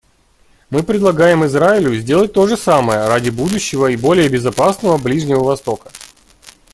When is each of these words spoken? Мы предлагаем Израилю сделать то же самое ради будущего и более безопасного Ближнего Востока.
Мы 0.71 0.81
предлагаем 0.81 1.45
Израилю 1.45 1.93
сделать 1.93 2.33
то 2.33 2.47
же 2.47 2.57
самое 2.57 3.07
ради 3.07 3.29
будущего 3.29 3.85
и 3.85 3.95
более 3.95 4.29
безопасного 4.29 4.97
Ближнего 4.97 5.43
Востока. 5.43 5.91